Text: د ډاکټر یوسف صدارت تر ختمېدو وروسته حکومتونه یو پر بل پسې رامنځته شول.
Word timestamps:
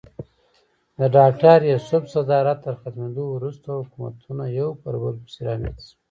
د 0.97 0.99
ډاکټر 1.15 1.59
یوسف 1.71 2.03
صدارت 2.13 2.57
تر 2.65 2.73
ختمېدو 2.81 3.25
وروسته 3.31 3.67
حکومتونه 3.79 4.43
یو 4.59 4.69
پر 4.81 4.93
بل 5.01 5.15
پسې 5.23 5.39
رامنځته 5.47 5.83
شول. 5.89 5.99